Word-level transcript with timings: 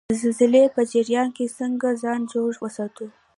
د 0.09 0.11
زلزلې 0.21 0.63
په 0.75 0.81
جریان 0.91 1.27
کې 1.35 1.53
څنګه 1.57 1.87
ځان 2.03 2.19
جوړ 2.33 2.51
وساتو؟ 2.59 3.05